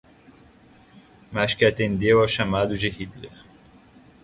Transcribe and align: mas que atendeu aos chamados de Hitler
mas 1.31 1.53
que 1.53 1.63
atendeu 1.63 2.21
aos 2.21 2.31
chamados 2.31 2.79
de 2.79 2.89
Hitler 2.89 3.31